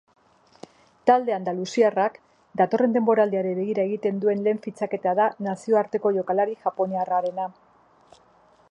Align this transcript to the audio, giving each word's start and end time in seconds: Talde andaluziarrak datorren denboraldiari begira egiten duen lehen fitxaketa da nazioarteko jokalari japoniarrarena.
Talde 1.09 1.35
andaluziarrak 1.35 2.17
datorren 2.61 2.95
denboraldiari 2.97 3.53
begira 3.61 3.85
egiten 3.91 4.19
duen 4.25 4.43
lehen 4.49 4.63
fitxaketa 4.65 5.15
da 5.21 5.29
nazioarteko 5.51 6.15
jokalari 6.19 6.61
japoniarrarena. 6.67 7.49